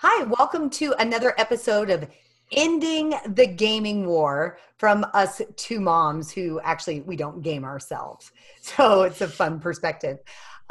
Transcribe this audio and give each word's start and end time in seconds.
Hi, 0.00 0.22
welcome 0.38 0.70
to 0.70 0.94
another 1.00 1.34
episode 1.38 1.90
of 1.90 2.08
Ending 2.52 3.14
the 3.26 3.46
Gaming 3.46 4.06
War 4.06 4.58
from 4.76 5.04
us 5.12 5.42
two 5.56 5.80
moms 5.80 6.30
who 6.30 6.60
actually 6.60 7.00
we 7.00 7.16
don't 7.16 7.42
game 7.42 7.64
ourselves. 7.64 8.30
So 8.60 9.02
it's 9.02 9.22
a 9.22 9.26
fun 9.28 9.58
perspective. 9.58 10.18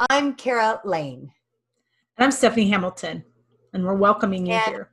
I'm 0.08 0.34
Kara 0.34 0.80
Lane. 0.82 1.30
And 2.16 2.24
I'm 2.24 2.30
Stephanie 2.30 2.70
Hamilton, 2.70 3.22
and 3.74 3.84
we're 3.84 3.96
welcoming 3.96 4.46
you 4.46 4.54
And- 4.54 4.64
here. 4.72 4.90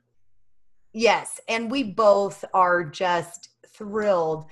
Yes, 0.92 1.40
and 1.48 1.70
we 1.70 1.82
both 1.82 2.44
are 2.52 2.84
just 2.84 3.48
thrilled 3.68 4.50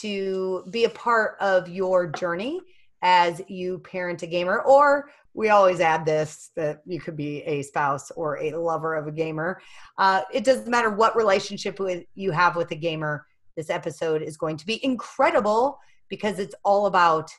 to 0.00 0.64
be 0.70 0.84
a 0.84 0.90
part 0.90 1.36
of 1.40 1.70
your 1.70 2.06
journey 2.06 2.60
as 3.02 3.42
you 3.48 3.78
parent 3.80 4.22
a 4.22 4.26
gamer 4.26 4.60
or 4.62 5.10
we 5.34 5.48
always 5.48 5.80
add 5.80 6.04
this 6.04 6.50
that 6.56 6.82
you 6.86 7.00
could 7.00 7.16
be 7.16 7.42
a 7.42 7.62
spouse 7.62 8.10
or 8.12 8.38
a 8.38 8.52
lover 8.52 8.94
of 8.94 9.06
a 9.06 9.12
gamer. 9.12 9.60
Uh, 9.98 10.22
it 10.32 10.44
doesn't 10.44 10.68
matter 10.68 10.90
what 10.90 11.16
relationship 11.16 11.80
with 11.80 12.04
you 12.14 12.30
have 12.30 12.56
with 12.56 12.70
a 12.70 12.76
gamer 12.76 13.26
this 13.56 13.70
episode 13.70 14.22
is 14.22 14.36
going 14.36 14.56
to 14.56 14.66
be 14.66 14.84
incredible 14.84 15.78
because 16.08 16.38
it's 16.38 16.54
all 16.64 16.86
about 16.86 17.30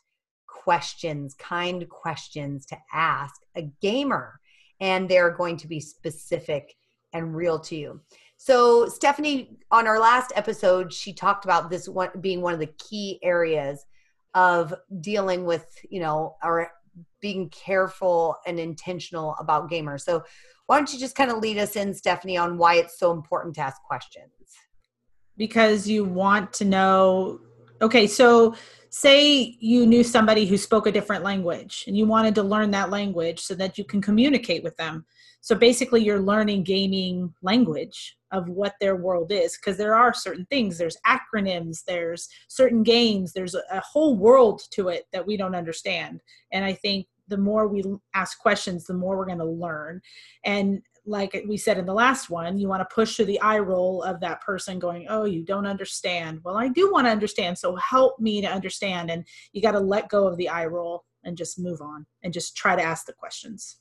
questions 0.48 1.36
kind 1.36 1.88
questions 1.90 2.66
to 2.66 2.78
ask 2.94 3.42
a 3.56 3.64
gamer 3.82 4.40
and 4.80 5.10
they're 5.10 5.32
going 5.32 5.58
to 5.58 5.68
be 5.68 5.80
specific 5.80 6.76
and 7.14 7.36
real 7.36 7.60
to 7.60 7.76
you. 7.76 8.02
So 8.38 8.88
Stephanie, 8.88 9.58
on 9.72 9.88
our 9.88 10.00
last 10.00 10.34
episode, 10.36 10.92
she 10.92 11.14
talked 11.14 11.46
about 11.46 11.70
this 11.70 11.88
one 11.88 12.10
being 12.20 12.42
one 12.42 12.54
of 12.54 12.60
the 12.60 12.74
key 12.78 13.20
areas 13.24 13.86
of 14.34 14.74
dealing 15.02 15.46
with, 15.46 15.66
you 15.90 16.00
know, 16.00 16.36
or 16.44 16.70
being 17.22 17.50
careful 17.50 18.36
and 18.46 18.60
intentional 18.60 19.36
about 19.40 19.70
gamers. 19.70 20.02
So 20.02 20.24
why 20.68 20.78
don't 20.78 20.92
you 20.94 21.00
just 21.00 21.16
kind 21.16 21.32
of 21.32 21.38
lead 21.40 21.58
us 21.58 21.76
in, 21.76 21.94
Stephanie, 21.94 22.38
on 22.38 22.58
why 22.58 22.76
it's 22.76 22.98
so 22.98 23.12
important 23.12 23.56
to 23.56 23.62
ask 23.62 23.82
questions? 23.84 24.30
because 25.38 25.88
you 25.88 26.04
want 26.04 26.54
to 26.54 26.66
know 26.66 27.40
okay 27.82 28.08
so 28.08 28.54
say 28.94 29.58
you 29.60 29.88
knew 29.88 30.04
somebody 30.04 30.46
who 30.46 30.56
spoke 30.56 30.86
a 30.86 30.92
different 30.92 31.24
language 31.24 31.84
and 31.88 31.98
you 31.98 32.06
wanted 32.06 32.36
to 32.36 32.44
learn 32.44 32.70
that 32.70 32.92
language 32.92 33.40
so 33.40 33.56
that 33.56 33.76
you 33.76 33.84
can 33.84 34.00
communicate 34.00 34.64
with 34.64 34.78
them. 34.78 35.04
So 35.42 35.56
basically 35.56 36.04
you're 36.04 36.20
learning 36.20 36.64
gaming 36.64 37.34
language 37.42 38.16
of 38.32 38.48
what 38.50 38.76
their 38.80 38.96
world 38.96 39.32
is 39.32 39.58
because 39.58 39.78
there 39.78 39.96
are 39.96 40.14
certain 40.14 40.46
things. 40.52 40.78
There's 40.78 40.98
acronyms 41.08 41.80
there's 41.88 42.30
certain 42.50 42.84
games 42.84 43.34
there's 43.34 43.56
a, 43.56 43.80
whole 43.80 44.16
world 44.16 44.62
to 44.74 44.90
it 44.90 45.08
that 45.12 45.26
we 45.26 45.38
don't 45.38 45.56
understand. 45.56 46.22
And 46.52 46.64
i 46.64 46.74
think 46.74 47.08
the 47.30 47.38
more 47.38 47.68
we 47.68 47.84
ask 48.14 48.38
questions 48.38 48.86
the 48.86 48.94
more 48.94 49.18
we're 49.18 49.26
going 49.26 49.40
to 49.40 49.46
learn. 49.46 50.02
And 50.46 50.84
like 51.06 51.44
we 51.48 51.58
said 51.58 51.78
in 51.78 51.86
the 51.86 51.94
last 51.94 52.30
one, 52.30 52.58
you 52.58 52.68
want 52.68 52.88
to 52.88 52.94
push 52.94 53.16
through 53.16 53.26
the 53.26 53.42
eye 53.42 53.60
roll 53.60 54.02
of 54.04 54.20
that 54.22 54.42
person 54.42 54.80
going, 54.80 55.08
Oh, 55.10 55.26
you 55.26 55.44
don't 55.44 55.66
understand. 55.66 56.40
Well, 56.44 56.58
I 56.58 56.70
do 56.70 56.92
want 56.92 57.08
to 57.08 57.12
understand. 57.12 57.58
So 57.58 57.76
help 57.76 58.20
me 58.20 58.42
to 58.42 58.48
understand. 58.48 59.12
And 59.12 59.26
you 59.52 59.62
got 59.62 59.72
to 59.72 59.80
let 59.80 60.10
go 60.10 60.28
of 60.28 60.38
the 60.38 60.50
eye 60.50 60.66
roll 60.66 61.04
and 61.24 61.38
just 61.38 61.60
move 61.60 61.82
on 61.82 62.06
and 62.24 62.34
just 62.34 62.56
try 62.56 62.76
to 62.76 62.82
ask 62.82 63.06
the 63.06 63.14
questions. 63.14 63.78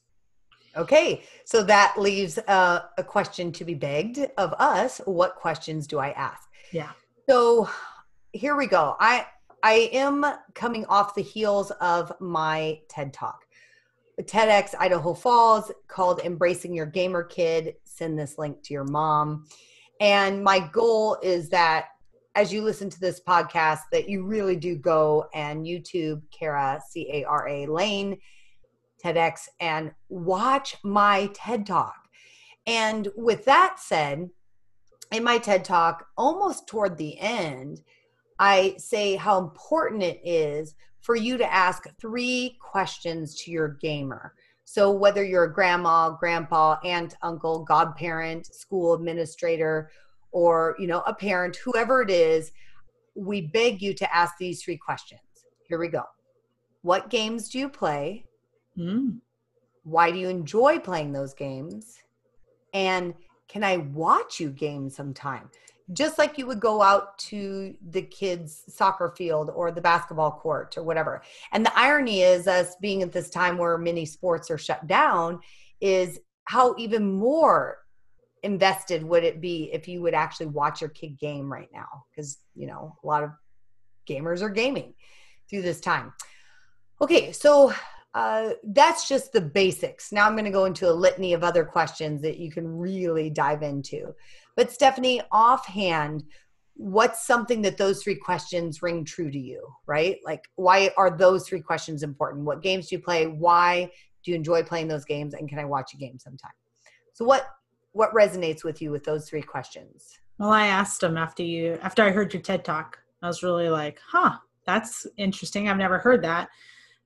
Okay, 0.74 1.22
so 1.44 1.62
that 1.64 1.94
leaves 1.98 2.38
uh, 2.48 2.80
a 2.96 3.04
question 3.04 3.52
to 3.52 3.64
be 3.64 3.74
begged 3.74 4.18
of 4.38 4.54
us. 4.54 5.02
What 5.04 5.36
questions 5.36 5.86
do 5.86 5.98
I 5.98 6.12
ask? 6.12 6.48
Yeah. 6.72 6.90
So 7.28 7.68
here 8.32 8.56
we 8.56 8.66
go. 8.66 8.96
I 8.98 9.26
I 9.62 9.90
am 9.92 10.24
coming 10.54 10.86
off 10.86 11.14
the 11.14 11.22
heels 11.22 11.70
of 11.72 12.12
my 12.20 12.80
TED 12.88 13.12
Talk. 13.12 13.44
TEDx 14.22 14.74
Idaho 14.78 15.14
Falls 15.14 15.70
called 15.88 16.20
Embracing 16.20 16.74
Your 16.74 16.86
Gamer 16.86 17.22
Kid. 17.22 17.74
Send 17.84 18.18
this 18.18 18.38
link 18.38 18.62
to 18.62 18.74
your 18.74 18.84
mom. 18.84 19.46
And 20.00 20.42
my 20.42 20.58
goal 20.58 21.18
is 21.22 21.48
that 21.50 21.86
as 22.34 22.52
you 22.52 22.62
listen 22.62 22.88
to 22.90 23.00
this 23.00 23.20
podcast, 23.20 23.80
that 23.92 24.08
you 24.08 24.24
really 24.24 24.56
do 24.56 24.76
go 24.76 25.26
and 25.34 25.66
YouTube 25.66 26.22
Kara 26.30 26.80
C 26.88 27.08
A 27.12 27.24
R 27.24 27.48
A 27.48 27.66
Lane 27.66 28.18
TEDx 29.04 29.48
and 29.60 29.92
watch 30.08 30.76
my 30.82 31.30
TED 31.34 31.66
Talk. 31.66 31.96
And 32.66 33.08
with 33.16 33.44
that 33.46 33.76
said, 33.78 34.30
in 35.10 35.24
my 35.24 35.38
TED 35.38 35.64
Talk, 35.64 36.06
almost 36.16 36.66
toward 36.66 36.96
the 36.96 37.18
end, 37.18 37.82
I 38.38 38.74
say 38.78 39.16
how 39.16 39.38
important 39.38 40.02
it 40.02 40.20
is 40.24 40.74
for 41.02 41.16
you 41.16 41.36
to 41.36 41.52
ask 41.52 41.84
three 42.00 42.56
questions 42.60 43.34
to 43.42 43.50
your 43.50 43.68
gamer. 43.68 44.34
So, 44.64 44.90
whether 44.90 45.22
you're 45.22 45.44
a 45.44 45.52
grandma, 45.52 46.10
grandpa, 46.10 46.78
aunt, 46.84 47.16
uncle, 47.22 47.64
godparent, 47.64 48.46
school 48.46 48.94
administrator, 48.94 49.90
or 50.30 50.76
you 50.78 50.86
know 50.86 51.02
a 51.06 51.12
parent, 51.12 51.56
whoever 51.56 52.00
it 52.00 52.10
is, 52.10 52.52
we 53.14 53.42
beg 53.42 53.82
you 53.82 53.92
to 53.94 54.16
ask 54.16 54.38
these 54.38 54.62
three 54.62 54.78
questions. 54.78 55.20
Here 55.68 55.78
we 55.78 55.88
go. 55.88 56.04
What 56.82 57.10
games 57.10 57.48
do 57.48 57.58
you 57.58 57.68
play? 57.68 58.24
Mm. 58.78 59.18
Why 59.84 60.10
do 60.10 60.18
you 60.18 60.28
enjoy 60.28 60.78
playing 60.78 61.12
those 61.12 61.34
games? 61.34 61.98
And 62.72 63.14
can 63.48 63.62
I 63.62 63.78
watch 63.78 64.40
you 64.40 64.50
game 64.50 64.88
sometime? 64.88 65.50
Just 65.92 66.18
like 66.18 66.38
you 66.38 66.46
would 66.46 66.60
go 66.60 66.80
out 66.80 67.18
to 67.18 67.74
the 67.90 68.02
kids' 68.02 68.62
soccer 68.68 69.12
field 69.16 69.50
or 69.54 69.72
the 69.72 69.80
basketball 69.80 70.32
court 70.32 70.76
or 70.76 70.82
whatever. 70.82 71.22
And 71.52 71.64
the 71.64 71.78
irony 71.78 72.22
is, 72.22 72.46
us 72.46 72.76
being 72.80 73.02
at 73.02 73.12
this 73.12 73.30
time 73.30 73.58
where 73.58 73.76
many 73.78 74.06
sports 74.06 74.50
are 74.50 74.58
shut 74.58 74.86
down, 74.86 75.40
is 75.80 76.20
how 76.44 76.74
even 76.78 77.12
more 77.12 77.78
invested 78.42 79.02
would 79.02 79.24
it 79.24 79.40
be 79.40 79.70
if 79.72 79.86
you 79.86 80.02
would 80.02 80.14
actually 80.14 80.46
watch 80.46 80.80
your 80.80 80.90
kid 80.90 81.18
game 81.18 81.52
right 81.52 81.68
now? 81.72 82.04
Because, 82.10 82.38
you 82.54 82.66
know, 82.66 82.96
a 83.02 83.06
lot 83.06 83.24
of 83.24 83.30
gamers 84.08 84.42
are 84.42 84.50
gaming 84.50 84.94
through 85.48 85.62
this 85.62 85.80
time. 85.80 86.12
Okay, 87.00 87.32
so 87.32 87.72
uh, 88.14 88.50
that's 88.64 89.08
just 89.08 89.32
the 89.32 89.40
basics. 89.40 90.12
Now 90.12 90.26
I'm 90.26 90.34
going 90.34 90.44
to 90.44 90.50
go 90.50 90.66
into 90.66 90.90
a 90.90 90.92
litany 90.92 91.32
of 91.32 91.42
other 91.42 91.64
questions 91.64 92.20
that 92.22 92.38
you 92.38 92.50
can 92.50 92.66
really 92.78 93.30
dive 93.30 93.62
into. 93.62 94.14
But 94.56 94.70
Stephanie, 94.70 95.22
offhand, 95.30 96.24
what's 96.74 97.26
something 97.26 97.62
that 97.62 97.78
those 97.78 98.02
three 98.02 98.16
questions 98.16 98.82
ring 98.82 99.04
true 99.04 99.30
to 99.30 99.38
you, 99.38 99.66
right? 99.86 100.18
Like, 100.24 100.44
why 100.56 100.90
are 100.96 101.16
those 101.16 101.48
three 101.48 101.60
questions 101.60 102.02
important? 102.02 102.44
What 102.44 102.62
games 102.62 102.88
do 102.88 102.96
you 102.96 103.02
play? 103.02 103.26
Why 103.26 103.90
do 104.24 104.30
you 104.30 104.36
enjoy 104.36 104.62
playing 104.62 104.88
those 104.88 105.04
games? 105.04 105.34
And 105.34 105.48
can 105.48 105.58
I 105.58 105.64
watch 105.64 105.94
a 105.94 105.96
game 105.96 106.18
sometime? 106.18 106.52
So, 107.14 107.24
what 107.24 107.46
what 107.92 108.12
resonates 108.14 108.64
with 108.64 108.80
you 108.80 108.90
with 108.90 109.04
those 109.04 109.28
three 109.28 109.42
questions? 109.42 110.18
Well, 110.38 110.50
I 110.50 110.66
asked 110.66 111.02
them 111.02 111.18
after 111.18 111.42
you, 111.42 111.78
after 111.82 112.02
I 112.02 112.10
heard 112.10 112.32
your 112.32 112.42
TED 112.42 112.64
talk, 112.64 112.98
I 113.22 113.26
was 113.26 113.42
really 113.42 113.68
like, 113.68 114.00
huh, 114.04 114.38
that's 114.66 115.06
interesting. 115.18 115.68
I've 115.68 115.76
never 115.76 115.98
heard 115.98 116.22
that. 116.22 116.48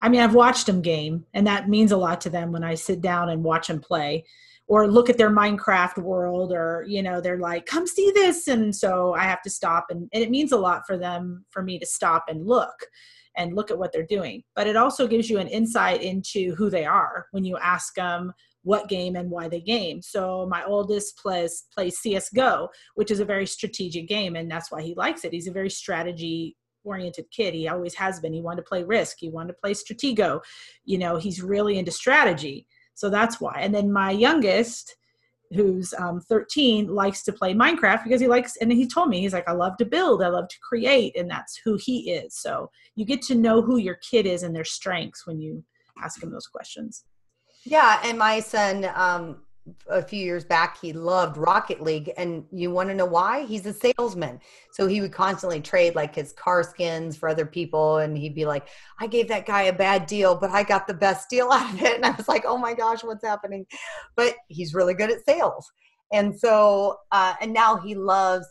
I 0.00 0.08
mean, 0.08 0.20
I've 0.20 0.34
watched 0.34 0.66
them 0.66 0.82
game, 0.82 1.24
and 1.34 1.46
that 1.46 1.68
means 1.68 1.90
a 1.90 1.96
lot 1.96 2.20
to 2.22 2.30
them 2.30 2.52
when 2.52 2.62
I 2.62 2.74
sit 2.74 3.00
down 3.00 3.30
and 3.30 3.42
watch 3.42 3.66
them 3.66 3.80
play 3.80 4.24
or 4.68 4.88
look 4.88 5.08
at 5.08 5.16
their 5.16 5.30
Minecraft 5.30 5.98
world, 5.98 6.52
or, 6.52 6.84
you 6.88 7.02
know, 7.02 7.20
they're 7.20 7.38
like, 7.38 7.66
come 7.66 7.86
see 7.86 8.10
this. 8.12 8.48
And 8.48 8.74
so 8.74 9.14
I 9.14 9.22
have 9.22 9.42
to 9.42 9.50
stop, 9.50 9.86
and, 9.90 10.08
and 10.12 10.22
it 10.22 10.30
means 10.30 10.52
a 10.52 10.56
lot 10.56 10.82
for 10.86 10.96
them, 10.98 11.44
for 11.50 11.62
me 11.62 11.78
to 11.78 11.86
stop 11.86 12.24
and 12.28 12.46
look 12.46 12.74
and 13.36 13.54
look 13.54 13.70
at 13.70 13.78
what 13.78 13.92
they're 13.92 14.06
doing. 14.06 14.42
But 14.54 14.66
it 14.66 14.76
also 14.76 15.06
gives 15.06 15.30
you 15.30 15.38
an 15.38 15.48
insight 15.48 16.02
into 16.02 16.54
who 16.54 16.70
they 16.70 16.84
are 16.84 17.26
when 17.30 17.44
you 17.44 17.56
ask 17.58 17.94
them 17.94 18.32
what 18.62 18.88
game 18.88 19.14
and 19.14 19.30
why 19.30 19.48
they 19.48 19.60
game. 19.60 20.02
So 20.02 20.46
my 20.50 20.64
oldest 20.64 21.18
plays 21.18 21.64
plays 21.72 21.98
CS:GO, 21.98 22.68
which 22.94 23.12
is 23.12 23.20
a 23.20 23.24
very 23.24 23.46
strategic 23.46 24.08
game, 24.08 24.34
and 24.34 24.50
that's 24.50 24.72
why 24.72 24.82
he 24.82 24.94
likes 24.96 25.24
it. 25.24 25.32
He's 25.32 25.46
a 25.46 25.52
very 25.52 25.70
strategy 25.70 26.56
oriented 26.82 27.26
kid. 27.30 27.54
He 27.54 27.68
always 27.68 27.94
has 27.94 28.20
been. 28.20 28.32
He 28.32 28.40
wanted 28.40 28.62
to 28.62 28.68
play 28.68 28.82
Risk. 28.82 29.18
He 29.20 29.28
wanted 29.28 29.52
to 29.52 29.58
play 29.62 29.72
Stratego. 29.72 30.40
You 30.84 30.98
know, 30.98 31.16
he's 31.16 31.42
really 31.42 31.78
into 31.78 31.92
strategy. 31.92 32.66
So 32.96 33.10
that's 33.10 33.40
why. 33.40 33.58
And 33.60 33.74
then 33.74 33.92
my 33.92 34.10
youngest, 34.10 34.96
who's 35.54 35.94
um, 35.94 36.20
13, 36.20 36.88
likes 36.88 37.22
to 37.24 37.32
play 37.32 37.54
Minecraft 37.54 38.02
because 38.02 38.20
he 38.20 38.26
likes, 38.26 38.56
and 38.56 38.72
he 38.72 38.88
told 38.88 39.10
me, 39.10 39.20
he's 39.20 39.34
like, 39.34 39.48
I 39.48 39.52
love 39.52 39.76
to 39.76 39.84
build, 39.84 40.22
I 40.22 40.28
love 40.28 40.48
to 40.48 40.56
create, 40.66 41.16
and 41.16 41.30
that's 41.30 41.60
who 41.62 41.76
he 41.76 42.10
is. 42.10 42.34
So 42.34 42.70
you 42.96 43.04
get 43.04 43.22
to 43.22 43.34
know 43.34 43.60
who 43.62 43.76
your 43.76 43.96
kid 43.96 44.26
is 44.26 44.42
and 44.42 44.56
their 44.56 44.64
strengths 44.64 45.26
when 45.26 45.40
you 45.40 45.62
ask 46.02 46.22
him 46.22 46.32
those 46.32 46.46
questions. 46.46 47.04
Yeah, 47.64 48.00
and 48.02 48.18
my 48.18 48.40
son, 48.40 48.90
um, 48.94 49.42
a 49.88 50.02
few 50.02 50.24
years 50.24 50.44
back, 50.44 50.78
he 50.80 50.92
loved 50.92 51.36
Rocket 51.36 51.82
League, 51.82 52.12
and 52.16 52.44
you 52.52 52.70
want 52.70 52.88
to 52.88 52.94
know 52.94 53.06
why? 53.06 53.44
He's 53.44 53.66
a 53.66 53.72
salesman, 53.72 54.40
so 54.72 54.86
he 54.86 55.00
would 55.00 55.12
constantly 55.12 55.60
trade 55.60 55.94
like 55.94 56.14
his 56.14 56.32
car 56.32 56.62
skins 56.62 57.16
for 57.16 57.28
other 57.28 57.46
people, 57.46 57.98
and 57.98 58.16
he'd 58.16 58.34
be 58.34 58.44
like, 58.44 58.68
"I 59.00 59.06
gave 59.06 59.28
that 59.28 59.46
guy 59.46 59.62
a 59.62 59.72
bad 59.72 60.06
deal, 60.06 60.36
but 60.36 60.50
I 60.50 60.62
got 60.62 60.86
the 60.86 60.94
best 60.94 61.28
deal 61.28 61.50
out 61.52 61.72
of 61.72 61.82
it," 61.82 61.96
and 61.96 62.04
I 62.04 62.10
was 62.12 62.28
like, 62.28 62.44
"Oh 62.46 62.58
my 62.58 62.74
gosh, 62.74 63.02
what's 63.02 63.24
happening?" 63.24 63.66
But 64.16 64.36
he's 64.48 64.74
really 64.74 64.94
good 64.94 65.10
at 65.10 65.24
sales, 65.24 65.70
and 66.12 66.38
so 66.38 66.98
uh, 67.12 67.34
and 67.40 67.52
now 67.52 67.76
he 67.76 67.94
loves 67.94 68.46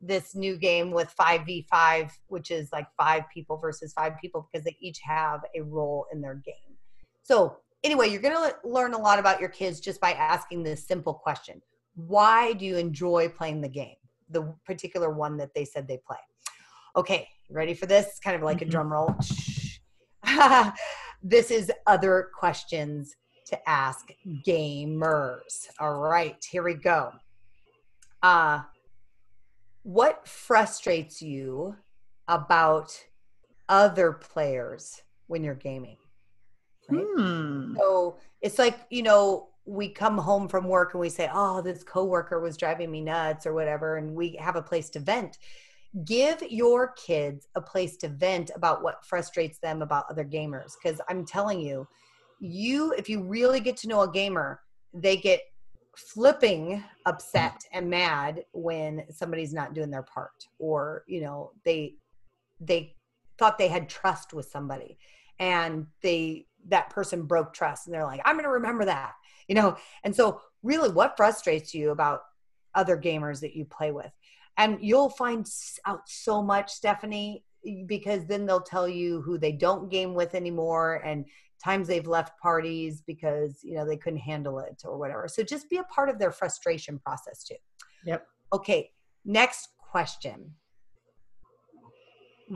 this 0.00 0.34
new 0.34 0.56
game 0.58 0.90
with 0.90 1.14
5v5 1.18 2.10
which 2.26 2.50
is 2.50 2.70
like 2.72 2.86
five 2.98 3.22
people 3.32 3.56
versus 3.56 3.92
five 3.94 4.12
people 4.20 4.46
because 4.52 4.64
they 4.64 4.76
each 4.80 5.00
have 5.02 5.40
a 5.56 5.62
role 5.62 6.06
in 6.12 6.20
their 6.20 6.34
game 6.34 6.76
so 7.22 7.56
anyway 7.84 8.08
you're 8.08 8.20
going 8.20 8.34
to 8.34 8.54
learn 8.64 8.94
a 8.94 8.98
lot 8.98 9.18
about 9.18 9.38
your 9.38 9.48
kids 9.48 9.78
just 9.78 10.00
by 10.00 10.12
asking 10.12 10.62
this 10.62 10.84
simple 10.84 11.14
question 11.14 11.60
why 11.94 12.52
do 12.52 12.64
you 12.64 12.76
enjoy 12.76 13.28
playing 13.28 13.60
the 13.60 13.68
game? 13.68 13.96
The 14.30 14.54
particular 14.66 15.10
one 15.10 15.36
that 15.38 15.54
they 15.54 15.64
said 15.64 15.86
they 15.86 15.98
play. 16.06 16.18
Okay, 16.96 17.28
ready 17.50 17.74
for 17.74 17.86
this? 17.86 18.18
Kind 18.22 18.36
of 18.36 18.42
like 18.42 18.58
mm-hmm. 18.58 18.68
a 18.68 18.70
drum 18.70 18.92
roll. 18.92 19.14
this 21.22 21.50
is 21.50 21.70
other 21.86 22.30
questions 22.36 23.14
to 23.46 23.68
ask 23.68 24.08
gamers. 24.46 25.68
All 25.78 25.98
right, 25.98 26.42
here 26.50 26.62
we 26.62 26.74
go. 26.74 27.12
Uh, 28.22 28.62
what 29.82 30.26
frustrates 30.26 31.20
you 31.20 31.76
about 32.26 32.98
other 33.68 34.12
players 34.12 35.02
when 35.26 35.44
you're 35.44 35.54
gaming? 35.54 35.98
Right? 36.88 37.04
Hmm. 37.16 37.76
So 37.76 38.18
it's 38.40 38.58
like, 38.58 38.80
you 38.90 39.02
know, 39.02 39.48
we 39.66 39.88
come 39.88 40.18
home 40.18 40.48
from 40.48 40.68
work 40.68 40.94
and 40.94 41.00
we 41.00 41.08
say, 41.08 41.30
oh, 41.32 41.62
this 41.62 41.82
coworker 41.82 42.40
was 42.40 42.56
driving 42.56 42.90
me 42.90 43.00
nuts 43.00 43.46
or 43.46 43.54
whatever, 43.54 43.96
and 43.96 44.14
we 44.14 44.36
have 44.40 44.56
a 44.56 44.62
place 44.62 44.90
to 44.90 45.00
vent. 45.00 45.38
Give 46.04 46.42
your 46.50 46.92
kids 46.92 47.48
a 47.54 47.60
place 47.60 47.96
to 47.98 48.08
vent 48.08 48.50
about 48.54 48.82
what 48.82 49.04
frustrates 49.04 49.58
them 49.58 49.80
about 49.80 50.04
other 50.10 50.24
gamers. 50.24 50.72
Because 50.82 51.00
I'm 51.08 51.24
telling 51.24 51.60
you, 51.60 51.86
you, 52.40 52.92
if 52.92 53.08
you 53.08 53.22
really 53.22 53.60
get 53.60 53.76
to 53.78 53.88
know 53.88 54.02
a 54.02 54.10
gamer, 54.10 54.60
they 54.92 55.16
get 55.16 55.40
flipping 55.96 56.82
upset 57.06 57.64
and 57.72 57.88
mad 57.88 58.44
when 58.52 59.04
somebody's 59.10 59.54
not 59.54 59.74
doing 59.74 59.90
their 59.90 60.02
part 60.02 60.46
or 60.58 61.04
you 61.06 61.20
know 61.20 61.52
they 61.64 61.94
they 62.60 62.94
thought 63.38 63.58
they 63.58 63.68
had 63.68 63.88
trust 63.88 64.32
with 64.32 64.46
somebody 64.46 64.98
and 65.38 65.86
they 66.02 66.46
that 66.68 66.90
person 66.90 67.22
broke 67.22 67.52
trust 67.52 67.86
and 67.86 67.94
they're 67.94 68.04
like 68.04 68.20
i'm 68.24 68.36
going 68.36 68.44
to 68.44 68.50
remember 68.50 68.84
that 68.84 69.14
you 69.48 69.54
know? 69.54 69.76
And 70.02 70.14
so 70.14 70.40
really 70.62 70.90
what 70.90 71.16
frustrates 71.16 71.74
you 71.74 71.90
about 71.90 72.22
other 72.74 72.96
gamers 72.96 73.40
that 73.40 73.54
you 73.54 73.64
play 73.64 73.92
with? 73.92 74.10
And 74.56 74.78
you'll 74.80 75.10
find 75.10 75.48
out 75.86 76.02
so 76.06 76.42
much 76.42 76.70
stephanie 76.70 77.44
because 77.86 78.26
then 78.26 78.46
they'll 78.46 78.60
tell 78.60 78.88
you 78.88 79.22
who 79.22 79.38
they 79.38 79.52
don't 79.52 79.90
game 79.90 80.14
with 80.14 80.34
anymore 80.34 81.02
and 81.04 81.24
times 81.62 81.88
they've 81.88 82.06
left 82.06 82.38
parties 82.40 83.02
because 83.06 83.60
you 83.62 83.74
know 83.74 83.86
they 83.86 83.96
couldn't 83.96 84.18
handle 84.18 84.58
it 84.58 84.82
or 84.84 84.98
whatever. 84.98 85.26
So 85.28 85.42
just 85.42 85.70
be 85.70 85.78
a 85.78 85.84
part 85.84 86.10
of 86.10 86.18
their 86.18 86.30
frustration 86.30 86.98
process 86.98 87.42
too. 87.42 87.56
Yep. 88.04 88.26
Okay 88.52 88.90
next 89.24 89.70
question. 89.78 90.52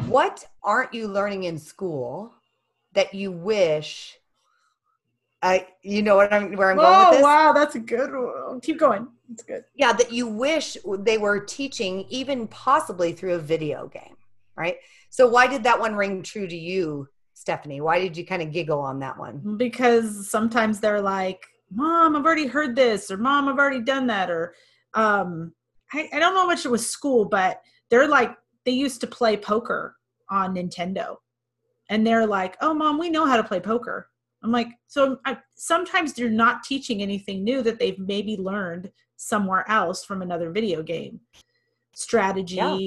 What 0.06 0.44
aren't 0.62 0.92
you 0.92 1.08
learning 1.08 1.44
in 1.44 1.58
school 1.58 2.34
that 2.92 3.14
you 3.14 3.32
wish 3.32 4.18
I 5.42 5.66
you 5.82 6.02
know 6.02 6.16
what 6.16 6.32
I'm 6.32 6.56
where 6.56 6.70
I'm 6.70 6.76
going 6.76 6.98
with 6.98 7.10
this? 7.18 7.22
wow, 7.22 7.52
that's 7.52 7.74
a 7.76 7.80
good 7.80 8.10
one. 8.12 8.60
Keep 8.60 8.80
going. 8.80 9.06
It's 9.30 9.42
good. 9.42 9.64
Yeah, 9.74 9.92
that 9.92 10.12
you 10.12 10.26
wish 10.26 10.76
they 11.00 11.18
were 11.18 11.40
teaching 11.40 12.06
even 12.08 12.48
possibly 12.48 13.12
through 13.12 13.34
a 13.34 13.38
video 13.38 13.88
game, 13.88 14.16
right? 14.56 14.76
So 15.10 15.28
why 15.28 15.46
did 15.46 15.62
that 15.62 15.78
one 15.78 15.94
ring 15.94 16.22
true 16.22 16.46
to 16.46 16.56
you 16.56 17.08
Stephanie? 17.34 17.80
Why 17.80 18.00
did 18.00 18.16
you 18.16 18.26
kind 18.26 18.42
of 18.42 18.52
giggle 18.52 18.80
on 18.80 18.98
that 19.00 19.16
one? 19.16 19.56
Because 19.56 20.28
sometimes 20.28 20.80
they're 20.80 21.00
like, 21.00 21.40
Mom, 21.70 22.16
I've 22.16 22.24
already 22.24 22.46
heard 22.46 22.74
this, 22.74 23.10
or 23.10 23.16
Mom, 23.16 23.48
I've 23.48 23.58
already 23.58 23.82
done 23.82 24.06
that, 24.08 24.30
or 24.30 24.54
um, 24.94 25.52
I, 25.92 26.08
I 26.12 26.18
don't 26.18 26.34
know 26.34 26.46
much 26.46 26.64
it 26.64 26.70
was 26.70 26.88
school, 26.88 27.24
but 27.24 27.62
they're 27.90 28.08
like, 28.08 28.34
they 28.64 28.72
used 28.72 29.00
to 29.02 29.06
play 29.06 29.36
poker 29.36 29.96
on 30.30 30.56
Nintendo. 30.56 31.16
And 31.88 32.06
they're 32.06 32.26
like, 32.26 32.56
Oh, 32.60 32.74
Mom, 32.74 32.98
we 32.98 33.10
know 33.10 33.26
how 33.26 33.36
to 33.36 33.44
play 33.44 33.60
poker. 33.60 34.08
I'm 34.42 34.52
like, 34.52 34.68
so 34.86 35.18
I, 35.24 35.38
sometimes 35.56 36.12
they're 36.12 36.30
not 36.30 36.62
teaching 36.62 37.02
anything 37.02 37.42
new 37.42 37.62
that 37.62 37.78
they've 37.78 37.98
maybe 37.98 38.36
learned 38.36 38.90
somewhere 39.16 39.68
else 39.68 40.04
from 40.04 40.22
another 40.22 40.50
video 40.52 40.82
game. 40.82 41.20
Strategy, 41.94 42.56
yeah 42.56 42.78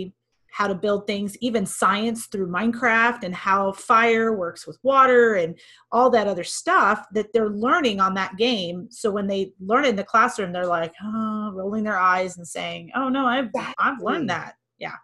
how 0.51 0.68
to 0.68 0.75
build 0.75 1.07
things, 1.07 1.38
even 1.38 1.65
science 1.65 2.27
through 2.27 2.48
Minecraft 2.48 3.24
and 3.24 3.33
how 3.33 3.71
fire 3.71 4.36
works 4.36 4.68
with 4.68 4.77
water 4.83 5.36
and 5.36 5.57
all 5.92 6.09
that 6.09 6.27
other 6.27 6.44
stuff 6.44 7.06
that 7.13 7.31
they're 7.33 7.50
learning 7.50 8.01
on 8.01 8.13
that 8.13 8.36
game. 8.36 8.88
So 8.92 9.09
when 9.09 9.27
they 9.27 9.54
learn 9.62 9.86
it 9.86 9.89
in 9.89 9.95
the 9.95 10.04
classroom, 10.04 10.51
they're 10.51 10.65
like, 10.65 10.94
oh, 11.01 11.51
rolling 11.54 11.86
their 11.86 11.97
eyes 11.97 12.38
and 12.38 12.45
saying, 12.45 12.92
oh 12.95 13.07
no, 13.07 13.25
I've, 13.25 13.50
I've 13.80 14.01
learned 14.01 14.30
that. 14.30 14.56
Yeah. 14.77 14.95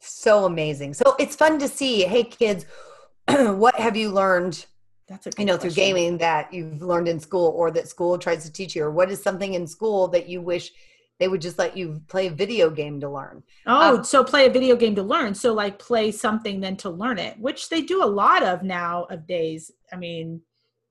So 0.00 0.44
amazing. 0.44 0.94
So 0.94 1.14
it's 1.18 1.36
fun 1.36 1.58
to 1.58 1.68
see, 1.68 2.02
hey 2.02 2.24
kids, 2.24 2.66
what 3.28 3.74
have 3.76 3.96
you 3.96 4.10
learned 4.10 4.66
that's 5.08 5.26
a 5.26 5.30
you 5.38 5.46
know 5.46 5.54
question. 5.54 5.70
through 5.70 5.82
gaming 5.82 6.18
that 6.18 6.52
you've 6.52 6.82
learned 6.82 7.08
in 7.08 7.18
school 7.18 7.54
or 7.56 7.70
that 7.70 7.88
school 7.88 8.18
tries 8.18 8.44
to 8.44 8.52
teach 8.52 8.76
you 8.76 8.84
or 8.84 8.90
what 8.90 9.10
is 9.10 9.22
something 9.22 9.54
in 9.54 9.66
school 9.66 10.06
that 10.08 10.28
you 10.28 10.42
wish 10.42 10.70
they 11.18 11.28
would 11.28 11.40
just 11.40 11.58
let 11.58 11.76
you 11.76 12.00
play 12.08 12.28
a 12.28 12.30
video 12.30 12.70
game 12.70 13.00
to 13.00 13.08
learn. 13.08 13.42
Oh, 13.66 13.96
um, 13.96 14.04
so 14.04 14.22
play 14.22 14.46
a 14.46 14.50
video 14.50 14.76
game 14.76 14.94
to 14.94 15.02
learn. 15.02 15.34
So 15.34 15.52
like 15.52 15.78
play 15.78 16.12
something 16.12 16.60
then 16.60 16.76
to 16.78 16.90
learn 16.90 17.18
it, 17.18 17.38
which 17.40 17.68
they 17.68 17.82
do 17.82 18.04
a 18.04 18.06
lot 18.06 18.42
of 18.42 18.62
now 18.62 19.04
of 19.04 19.26
days. 19.26 19.72
I 19.92 19.96
mean, 19.96 20.40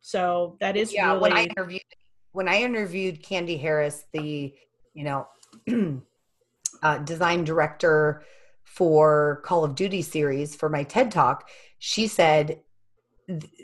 so 0.02 0.58
that 0.60 0.76
is 0.76 0.94
yeah. 0.94 1.08
Really... 1.10 1.22
When 1.22 1.34
I 1.34 1.44
interviewed 1.44 1.82
when 2.34 2.48
I 2.48 2.62
interviewed 2.62 3.24
Candy 3.24 3.58
Harris, 3.58 4.06
the 4.12 4.54
you 4.94 5.04
know 5.04 5.28
uh, 6.84 6.98
design 7.00 7.44
director 7.44 8.24
for 8.78 9.42
Call 9.44 9.64
of 9.64 9.74
Duty 9.74 10.04
series 10.04 10.56
for 10.56 10.70
my 10.70 10.84
TED 10.84 11.12
talk, 11.12 11.50
she 11.80 12.06
said 12.06 12.60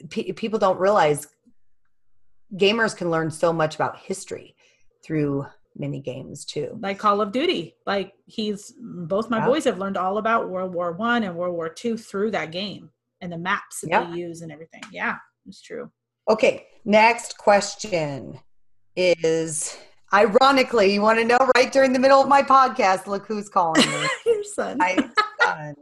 people 0.10 0.58
don't 0.58 0.80
realize 0.80 1.28
gamers 2.56 2.98
can 2.98 3.12
learn 3.12 3.30
so 3.30 3.54
much 3.54 3.76
about 3.76 4.00
history 4.00 4.56
through 5.06 5.46
mini 5.76 6.00
games 6.00 6.46
too 6.46 6.78
like 6.82 7.00
call 7.00 7.20
of 7.20 7.32
duty 7.32 7.76
like 7.88 8.14
he's 8.26 8.74
both 8.80 9.30
my 9.32 9.40
yeah. 9.40 9.46
boys 9.46 9.64
have 9.64 9.80
learned 9.80 9.98
all 9.98 10.20
about 10.20 10.50
world 10.50 10.72
war 10.72 10.92
one 10.92 11.24
and 11.24 11.36
world 11.36 11.56
war 11.56 11.68
two 11.68 11.98
through 11.98 12.30
that 12.30 12.52
game 12.52 12.92
and 13.22 13.32
the 13.32 13.38
maps 13.38 13.82
that 13.82 13.90
yeah. 13.90 14.12
they 14.12 14.18
use 14.18 14.42
and 14.42 14.52
everything 14.52 14.84
yeah 14.92 15.16
it's 15.48 15.62
true 15.62 15.90
okay 16.30 16.68
next 16.86 17.38
question 17.40 18.38
is 18.96 19.78
ironically 20.14 20.94
you 20.94 21.02
want 21.02 21.18
to 21.18 21.26
know 21.26 21.38
right 21.56 21.72
during 21.72 21.92
the 21.94 22.00
middle 22.00 22.22
of 22.22 22.28
my 22.28 22.42
podcast 22.42 23.08
look 23.08 23.26
who's 23.28 23.50
calling 23.50 23.86
me 23.90 24.08
your 24.26 24.44
son 24.44 24.78
my 24.78 25.10
son 25.42 25.76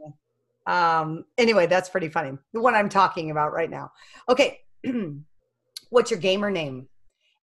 um 0.66 1.24
anyway 1.38 1.66
that's 1.66 1.88
pretty 1.88 2.08
funny 2.08 2.36
the 2.52 2.60
one 2.60 2.74
i'm 2.74 2.88
talking 2.88 3.30
about 3.30 3.52
right 3.52 3.70
now 3.70 3.90
okay 4.28 4.60
what's 5.90 6.10
your 6.10 6.20
gamer 6.20 6.50
name 6.50 6.88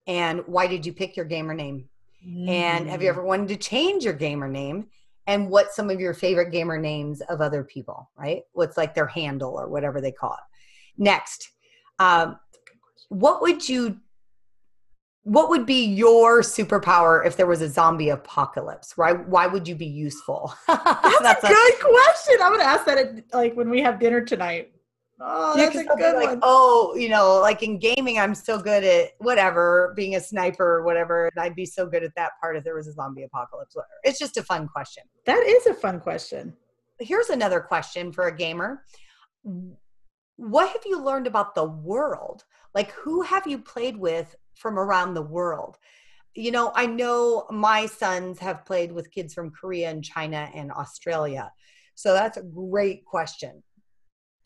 and 0.07 0.41
why 0.47 0.65
did 0.67 0.85
you 0.85 0.93
pick 0.93 1.15
your 1.15 1.25
gamer 1.25 1.53
name 1.53 1.87
Mm. 2.25 2.49
And 2.49 2.89
have 2.89 3.01
you 3.01 3.07
mm. 3.07 3.11
ever 3.11 3.23
wanted 3.23 3.47
to 3.49 3.57
change 3.57 4.03
your 4.03 4.13
gamer 4.13 4.47
name? 4.47 4.87
And 5.27 5.49
what's 5.49 5.75
some 5.75 5.89
of 5.89 5.99
your 5.99 6.13
favorite 6.13 6.51
gamer 6.51 6.77
names 6.77 7.21
of 7.21 7.39
other 7.39 7.63
people, 7.63 8.09
right? 8.17 8.43
What's 8.53 8.77
like 8.77 8.95
their 8.95 9.07
handle 9.07 9.59
or 9.59 9.67
whatever 9.67 10.01
they 10.01 10.11
call 10.11 10.33
it. 10.33 11.01
Next, 11.01 11.51
um, 11.99 12.39
what 13.09 13.41
would 13.41 13.67
you 13.67 13.99
what 15.29 15.49
would 15.49 15.67
be 15.67 15.85
your 15.85 16.41
superpower 16.41 17.23
if 17.23 17.37
there 17.37 17.45
was 17.45 17.61
a 17.61 17.69
zombie 17.69 18.09
apocalypse? 18.09 18.97
Why 18.97 19.13
why 19.13 19.45
would 19.45 19.67
you 19.67 19.75
be 19.75 19.85
useful? 19.85 20.51
That's, 20.67 21.21
That's 21.21 21.43
a 21.43 21.47
good 21.47 21.73
a, 21.73 21.77
question. 21.77 22.35
I'm 22.41 22.51
gonna 22.51 22.63
ask 22.63 22.85
that 22.85 22.97
at, 22.97 23.23
like 23.31 23.53
when 23.53 23.69
we 23.69 23.79
have 23.81 23.99
dinner 23.99 24.21
tonight. 24.21 24.71
Oh, 25.21 25.57
that's 25.57 25.75
a 25.75 25.83
good 25.83 26.15
like, 26.15 26.29
one. 26.29 26.39
Oh, 26.43 26.95
you 26.95 27.09
know, 27.09 27.39
like 27.41 27.61
in 27.61 27.77
gaming, 27.77 28.17
I'm 28.17 28.33
so 28.33 28.57
good 28.57 28.85
at 28.85 29.09
whatever, 29.17 29.93
being 29.97 30.15
a 30.15 30.19
sniper 30.19 30.77
or 30.77 30.83
whatever, 30.83 31.27
and 31.27 31.43
I'd 31.43 31.55
be 31.55 31.65
so 31.65 31.85
good 31.85 32.03
at 32.03 32.15
that 32.15 32.31
part 32.41 32.55
if 32.55 32.63
there 32.63 32.73
was 32.73 32.87
a 32.87 32.93
zombie 32.93 33.23
apocalypse. 33.23 33.75
It's 34.03 34.17
just 34.17 34.37
a 34.37 34.43
fun 34.43 34.69
question. 34.69 35.03
That 35.25 35.43
is 35.45 35.65
a 35.67 35.73
fun 35.73 35.99
question. 35.99 36.53
Here's 36.99 37.29
another 37.29 37.59
question 37.59 38.13
for 38.13 38.27
a 38.27 38.35
gamer. 38.35 38.85
What 40.37 40.69
have 40.69 40.83
you 40.85 41.03
learned 41.03 41.27
about 41.27 41.53
the 41.53 41.65
world? 41.65 42.45
Like, 42.73 42.91
who 42.91 43.21
have 43.21 43.45
you 43.45 43.59
played 43.59 43.97
with 43.97 44.37
from 44.59 44.77
around 44.77 45.13
the 45.13 45.21
world? 45.21 45.77
You 46.35 46.51
know, 46.51 46.71
I 46.75 46.85
know 46.85 47.47
my 47.49 47.85
sons 47.87 48.39
have 48.39 48.65
played 48.65 48.91
with 48.91 49.11
kids 49.11 49.33
from 49.33 49.51
Korea 49.51 49.89
and 49.89 50.03
China 50.03 50.49
and 50.53 50.71
Australia. 50.71 51.51
So 51.95 52.13
that's 52.13 52.37
a 52.37 52.43
great 52.43 53.03
question 53.05 53.63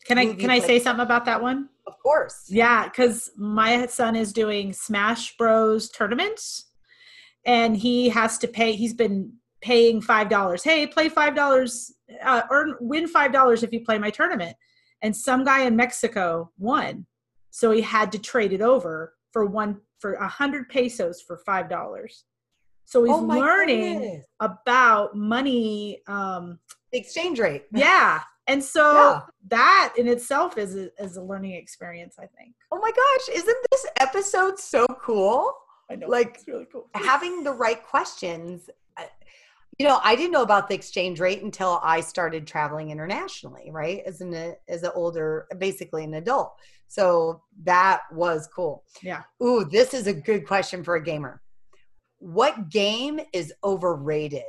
can 0.04 0.18
I 0.18 0.34
can 0.34 0.50
I 0.50 0.58
say 0.58 0.78
something 0.78 1.02
about 1.04 1.24
that 1.24 1.42
one? 1.42 1.68
Of 1.86 1.98
course. 2.02 2.44
Yeah, 2.48 2.84
because 2.84 3.30
my 3.36 3.86
son 3.86 4.16
is 4.16 4.32
doing 4.32 4.72
Smash 4.72 5.36
Bros 5.36 5.90
tournaments, 5.90 6.70
and 7.46 7.76
he 7.76 8.10
has 8.10 8.38
to 8.38 8.48
pay. 8.48 8.72
He's 8.72 8.94
been 8.94 9.32
paying 9.62 10.02
five 10.02 10.28
dollars. 10.28 10.62
Hey, 10.62 10.86
play 10.86 11.08
five 11.08 11.34
dollars. 11.34 11.92
Uh, 12.22 12.42
earn 12.50 12.74
win 12.80 13.08
five 13.08 13.32
dollars 13.32 13.62
if 13.62 13.72
you 13.72 13.80
play 13.80 13.98
my 13.98 14.10
tournament. 14.10 14.56
And 15.02 15.16
some 15.16 15.44
guy 15.44 15.62
in 15.62 15.76
Mexico 15.76 16.50
won, 16.58 17.06
so 17.50 17.70
he 17.70 17.80
had 17.80 18.12
to 18.12 18.18
trade 18.18 18.52
it 18.52 18.62
over 18.62 19.14
for 19.32 19.44
one 19.44 19.80
for 19.98 20.14
a 20.14 20.28
hundred 20.28 20.68
pesos 20.68 21.22
for 21.22 21.38
five 21.38 21.68
dollars. 21.68 22.24
So 22.84 23.04
he's 23.04 23.14
oh 23.14 23.20
learning 23.20 24.00
goodness. 24.00 24.26
about 24.40 25.16
money. 25.16 26.02
Um, 26.06 26.58
exchange 26.92 27.38
rate. 27.38 27.64
Yeah, 27.74 28.20
and 28.46 28.62
so 28.62 28.92
yeah. 28.92 29.20
that 29.48 29.94
in 29.96 30.06
itself 30.06 30.58
is 30.58 30.76
a, 30.76 30.90
is 31.02 31.16
a 31.16 31.22
learning 31.22 31.52
experience, 31.52 32.16
I 32.18 32.26
think. 32.38 32.54
Oh 32.70 32.78
my 32.78 32.90
gosh, 32.90 33.36
isn't 33.36 33.56
this 33.70 33.86
episode 34.00 34.58
so 34.58 34.86
cool? 35.00 35.52
I 35.90 35.96
know. 35.96 36.08
Like, 36.08 36.36
it's 36.36 36.48
really 36.48 36.66
cool. 36.70 36.88
having 36.94 37.44
the 37.44 37.52
right 37.52 37.82
questions 37.82 38.68
you 39.78 39.86
know 39.86 40.00
i 40.04 40.14
didn't 40.14 40.32
know 40.32 40.42
about 40.42 40.68
the 40.68 40.74
exchange 40.74 41.20
rate 41.20 41.42
until 41.42 41.80
i 41.82 42.00
started 42.00 42.46
traveling 42.46 42.90
internationally 42.90 43.70
right 43.70 44.02
as 44.06 44.20
an 44.20 44.34
uh, 44.34 44.52
as 44.68 44.82
an 44.82 44.90
older 44.94 45.46
basically 45.58 46.04
an 46.04 46.14
adult. 46.14 46.54
So 46.86 47.42
that 47.64 48.02
was 48.12 48.48
cool. 48.54 48.84
Yeah. 49.02 49.22
ooh 49.42 49.64
this 49.64 49.94
is 49.94 50.06
a 50.06 50.12
good 50.12 50.46
question 50.46 50.84
for 50.84 50.96
a 50.96 51.02
gamer. 51.02 51.42
What 52.18 52.70
game 52.70 53.20
is 53.32 53.52
overrated? 53.64 54.44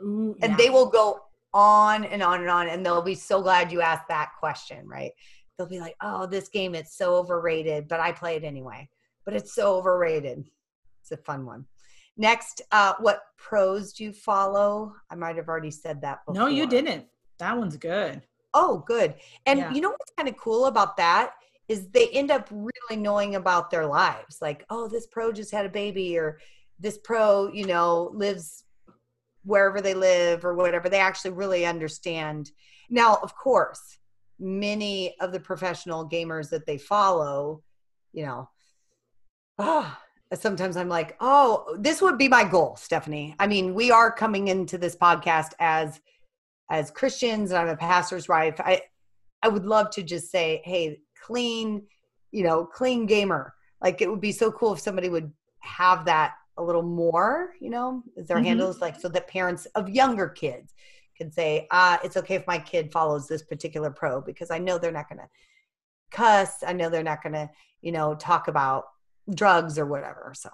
Ooh, 0.00 0.36
and 0.42 0.52
yeah. 0.52 0.56
they 0.56 0.70
will 0.70 0.86
go 0.86 1.20
on 1.54 2.04
and 2.04 2.22
on 2.22 2.40
and 2.40 2.50
on 2.50 2.68
and 2.68 2.84
they'll 2.84 3.02
be 3.02 3.14
so 3.14 3.40
glad 3.40 3.72
you 3.72 3.80
asked 3.80 4.08
that 4.08 4.30
question 4.38 4.86
right? 4.86 5.12
They'll 5.56 5.68
be 5.68 5.80
like 5.80 5.96
oh 6.02 6.26
this 6.26 6.48
game 6.48 6.74
is 6.74 6.92
so 6.92 7.14
overrated 7.14 7.88
but 7.88 8.00
i 8.00 8.12
play 8.12 8.36
it 8.36 8.44
anyway. 8.44 8.88
But 9.24 9.34
it's 9.34 9.54
so 9.54 9.76
overrated. 9.76 10.44
It's 11.00 11.12
a 11.12 11.16
fun 11.16 11.46
one 11.46 11.66
next 12.16 12.62
uh 12.72 12.94
what 13.00 13.20
pros 13.36 13.92
do 13.92 14.04
you 14.04 14.12
follow 14.12 14.92
i 15.10 15.14
might 15.14 15.36
have 15.36 15.48
already 15.48 15.70
said 15.70 16.00
that 16.00 16.24
before 16.26 16.42
no, 16.42 16.46
you 16.48 16.66
didn't. 16.66 17.06
That 17.38 17.56
one's 17.58 17.76
good. 17.76 18.22
oh 18.54 18.82
good 18.86 19.14
and 19.44 19.58
Yeah. 19.58 19.72
you 19.72 19.80
know 19.80 19.90
what's 19.90 20.12
kind 20.16 20.28
of 20.28 20.36
cool 20.36 20.66
about 20.66 20.96
that 20.96 21.32
is 21.68 21.88
they 21.88 22.08
end 22.08 22.30
up 22.30 22.48
really 22.50 23.00
knowing 23.00 23.34
about 23.34 23.70
their 23.70 23.86
lives 23.86 24.38
like 24.40 24.64
oh 24.70 24.88
this 24.88 25.06
pro 25.06 25.32
just 25.32 25.52
had 25.52 25.66
a 25.66 25.70
baby 25.70 26.16
or 26.16 26.38
this 26.78 26.98
pro 26.98 27.50
you 27.52 27.66
know 27.66 28.10
lives 28.14 28.64
wherever 29.44 29.80
they 29.80 29.94
live 29.94 30.44
or 30.44 30.54
whatever 30.54 30.88
they 30.88 30.98
actually 30.98 31.30
really 31.32 31.66
understand 31.66 32.50
now 32.88 33.16
of 33.22 33.34
course 33.36 33.98
many 34.38 35.14
of 35.20 35.32
the 35.32 35.40
professional 35.40 36.08
gamers 36.08 36.48
that 36.50 36.66
they 36.66 36.78
follow 36.78 37.62
you 38.12 38.24
know 38.24 38.48
ah, 39.58 40.00
sometimes 40.34 40.76
i'm 40.76 40.88
like 40.88 41.16
oh 41.20 41.76
this 41.78 42.02
would 42.02 42.18
be 42.18 42.28
my 42.28 42.42
goal 42.44 42.76
stephanie. 42.76 43.34
I 43.38 43.46
mean 43.46 43.74
we 43.74 43.90
are 43.90 44.10
coming 44.10 44.48
into 44.48 44.76
this 44.78 44.96
podcast 44.96 45.52
as 45.60 46.00
as 46.70 46.90
christians 46.90 47.50
and 47.50 47.58
i'm 47.60 47.68
a 47.68 47.76
pastor's 47.76 48.28
wife. 48.28 48.60
I 48.60 48.82
i 49.42 49.48
would 49.48 49.64
love 49.66 49.90
to 49.90 50.02
just 50.02 50.30
say 50.30 50.62
hey 50.64 51.00
clean 51.22 51.86
you 52.32 52.42
know 52.42 52.64
clean 52.64 53.06
gamer. 53.06 53.54
Like 53.80 54.00
it 54.02 54.10
would 54.10 54.20
be 54.20 54.32
so 54.32 54.50
cool 54.50 54.72
if 54.72 54.80
somebody 54.80 55.08
would 55.08 55.30
have 55.60 56.04
that 56.06 56.34
a 56.58 56.62
little 56.62 56.82
more 56.82 57.52
you 57.60 57.70
know 57.70 58.02
is 58.16 58.26
their 58.28 58.38
Mhm. 58.38 58.44
handles 58.44 58.80
like 58.80 58.98
so 58.98 59.08
that 59.10 59.28
parents 59.28 59.66
of 59.74 59.88
younger 59.88 60.28
kids 60.28 60.74
can 61.16 61.30
say 61.30 61.66
uh 61.70 61.98
it's 62.02 62.16
okay 62.16 62.34
if 62.34 62.46
my 62.46 62.58
kid 62.58 62.90
follows 62.92 63.28
this 63.28 63.42
particular 63.42 63.90
pro 63.90 64.20
because 64.20 64.50
i 64.50 64.58
know 64.58 64.76
they're 64.78 64.92
not 64.92 65.08
going 65.08 65.18
to 65.18 65.28
cuss. 66.10 66.62
I 66.66 66.72
know 66.72 66.88
they're 66.88 67.02
not 67.02 67.22
going 67.22 67.34
to 67.34 67.50
you 67.80 67.92
know 67.92 68.14
talk 68.14 68.48
about 68.48 68.84
drugs 69.34 69.78
or 69.78 69.86
whatever 69.86 70.32
so 70.36 70.50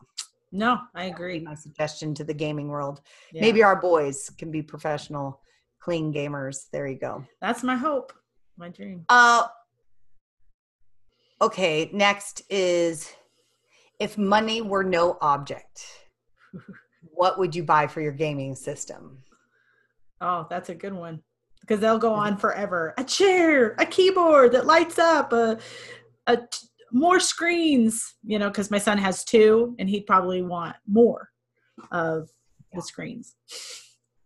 No, 0.50 0.78
I 0.94 1.04
agree. 1.04 1.40
my 1.40 1.54
suggestion 1.54 2.14
to 2.14 2.24
the 2.24 2.34
gaming 2.34 2.68
world 2.68 3.00
Yeah. 3.32 3.42
maybe 3.42 3.62
our 3.62 3.76
boys 3.80 4.30
can 4.38 4.50
be 4.50 4.62
professional 4.62 5.40
clean 5.80 6.12
gamers 6.12 6.68
there 6.72 6.86
you 6.86 6.98
go 6.98 7.24
that's 7.40 7.62
my 7.62 7.76
hope, 7.76 8.12
my 8.56 8.68
dream. 8.68 9.04
uh 9.08 9.46
okay 11.40 11.90
next 11.92 12.42
is 12.50 13.12
if 13.98 14.16
money 14.16 14.62
were 14.62 14.84
no 14.84 15.18
object 15.20 15.84
what 17.02 17.38
would 17.38 17.54
you 17.54 17.62
buy 17.64 17.86
for 17.86 18.00
your 18.00 18.12
gaming 18.12 18.54
system 18.54 19.18
Oh, 20.24 20.46
that's 20.48 20.68
a 20.68 20.74
good 20.76 20.92
one 20.94 21.20
because 21.62 21.80
they'll 21.80 21.98
go 21.98 22.14
on 22.14 22.36
forever. 22.36 22.94
A 22.96 23.02
chair, 23.02 23.74
a 23.80 23.84
keyboard 23.84 24.52
that 24.52 24.66
lights 24.66 24.96
up, 25.00 25.32
a, 25.32 25.58
a 26.28 26.36
t- 26.36 26.68
more 26.92 27.20
screens. 27.20 28.14
You 28.24 28.38
know, 28.38 28.48
because 28.48 28.70
my 28.70 28.78
son 28.78 28.98
has 28.98 29.24
two, 29.24 29.74
and 29.78 29.88
he'd 29.88 30.06
probably 30.06 30.42
want 30.42 30.76
more 30.86 31.28
of 31.90 32.28
Yeah. 32.72 32.78
the 32.78 32.82
screens. 32.82 33.34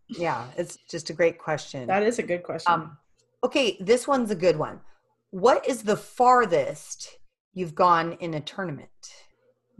yeah 0.08 0.46
it's 0.56 0.76
just 0.88 1.10
a 1.10 1.12
great 1.12 1.36
question 1.36 1.86
That 1.88 2.02
is 2.04 2.18
a 2.20 2.22
good 2.22 2.42
question. 2.44 2.72
um 2.72 2.96
okay 3.42 3.76
this 3.80 4.06
one's 4.06 4.30
a 4.30 4.36
good 4.36 4.56
one 4.56 4.78
what 5.30 5.66
is 5.68 5.82
the 5.82 5.96
farthest 5.96 7.18
you've 7.54 7.74
gone 7.74 8.12
in 8.20 8.34
a 8.34 8.40
tournament 8.40 9.02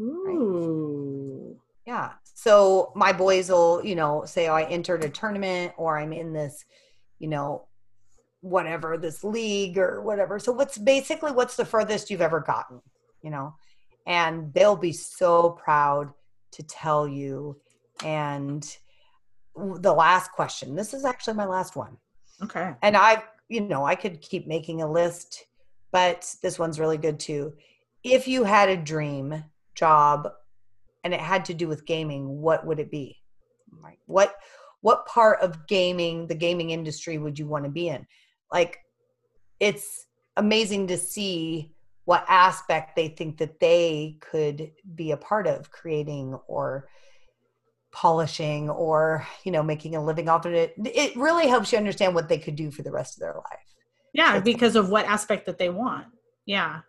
Ooh. 0.00 1.56
Yeah. 1.86 2.12
So 2.34 2.92
my 2.94 3.12
boys 3.12 3.48
will, 3.50 3.80
you 3.84 3.94
know, 3.94 4.24
say, 4.26 4.48
oh, 4.48 4.54
I 4.54 4.64
entered 4.64 5.04
a 5.04 5.08
tournament 5.08 5.72
or 5.76 5.98
I'm 5.98 6.12
in 6.12 6.32
this, 6.32 6.64
you 7.18 7.28
know, 7.28 7.66
whatever, 8.46 8.96
this 8.96 9.24
league 9.24 9.78
or 9.78 10.00
whatever. 10.02 10.38
So 10.38 10.52
what's 10.52 10.78
basically 10.78 11.32
what's 11.32 11.56
the 11.56 11.64
furthest 11.64 12.10
you've 12.10 12.20
ever 12.20 12.40
gotten, 12.40 12.80
you 13.22 13.30
know? 13.30 13.54
And 14.06 14.52
they'll 14.54 14.76
be 14.76 14.92
so 14.92 15.50
proud 15.50 16.12
to 16.52 16.62
tell 16.62 17.08
you. 17.08 17.60
And 18.04 18.64
the 19.56 19.92
last 19.92 20.32
question, 20.32 20.76
this 20.76 20.94
is 20.94 21.04
actually 21.04 21.34
my 21.34 21.46
last 21.46 21.76
one. 21.76 21.96
Okay. 22.42 22.74
And 22.82 22.96
I, 22.96 23.22
you 23.48 23.62
know, 23.62 23.84
I 23.84 23.94
could 23.94 24.20
keep 24.20 24.46
making 24.46 24.82
a 24.82 24.90
list, 24.90 25.46
but 25.90 26.32
this 26.42 26.58
one's 26.58 26.78
really 26.78 26.98
good 26.98 27.18
too. 27.18 27.54
If 28.04 28.28
you 28.28 28.44
had 28.44 28.68
a 28.68 28.76
dream 28.76 29.42
job 29.74 30.28
and 31.02 31.12
it 31.12 31.20
had 31.20 31.44
to 31.46 31.54
do 31.54 31.66
with 31.66 31.86
gaming, 31.86 32.40
what 32.40 32.64
would 32.64 32.78
it 32.78 32.90
be? 32.90 33.16
Like 33.82 33.98
what 34.06 34.36
what 34.82 35.06
part 35.06 35.40
of 35.40 35.66
gaming, 35.66 36.28
the 36.28 36.34
gaming 36.34 36.70
industry 36.70 37.18
would 37.18 37.38
you 37.38 37.46
want 37.48 37.64
to 37.64 37.70
be 37.70 37.88
in? 37.88 38.06
Like 38.52 38.78
it's 39.60 40.06
amazing 40.36 40.88
to 40.88 40.96
see 40.96 41.72
what 42.04 42.24
aspect 42.28 42.94
they 42.94 43.08
think 43.08 43.38
that 43.38 43.58
they 43.58 44.18
could 44.20 44.70
be 44.94 45.10
a 45.10 45.16
part 45.16 45.46
of 45.46 45.70
creating 45.70 46.38
or 46.46 46.88
polishing 47.92 48.68
or 48.68 49.26
you 49.44 49.50
know 49.50 49.62
making 49.62 49.96
a 49.96 50.04
living 50.04 50.28
off 50.28 50.44
of 50.44 50.52
it 50.52 50.74
it 50.84 51.16
really 51.16 51.48
helps 51.48 51.72
you 51.72 51.78
understand 51.78 52.14
what 52.14 52.28
they 52.28 52.36
could 52.36 52.54
do 52.54 52.70
for 52.70 52.82
the 52.82 52.92
rest 52.92 53.16
of 53.16 53.20
their 53.20 53.34
life 53.34 53.74
Yeah, 54.12 54.38
because 54.40 54.76
of 54.76 54.90
what 54.90 55.06
aspect 55.06 55.46
that 55.46 55.58
they 55.58 55.70
want. 55.70 56.06
Yeah. 56.44 56.80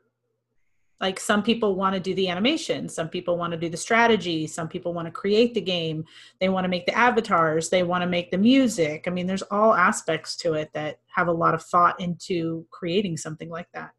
Like 0.99 1.19
some 1.19 1.43
people 1.43 1.75
want 1.75 1.93
to 1.93 1.99
do 1.99 2.15
the 2.15 2.27
animation, 2.27 2.89
some 2.89 3.07
people 3.07 3.37
want 3.37 3.51
to 3.51 3.57
do 3.59 3.69
the 3.69 3.77
strategy, 3.77 4.47
some 4.47 4.67
people 4.67 4.93
want 4.93 5.05
to 5.07 5.11
create 5.11 5.53
the 5.53 5.61
game, 5.61 6.03
they 6.39 6.49
want 6.49 6.63
to 6.65 6.69
make 6.69 6.85
the 6.87 6.97
avatars, 6.97 7.69
they 7.69 7.83
want 7.83 8.01
to 8.01 8.07
make 8.09 8.31
the 8.31 8.37
music. 8.37 9.03
I 9.05 9.11
mean, 9.11 9.27
there's 9.27 9.43
all 9.43 9.75
aspects 9.75 10.35
to 10.37 10.53
it 10.53 10.71
that 10.73 10.99
have 11.15 11.27
a 11.27 11.31
lot 11.31 11.53
of 11.53 11.61
thought 11.63 11.99
into 11.99 12.65
creating 12.71 13.17
something 13.17 13.49
like 13.49 13.67
that 13.73 13.91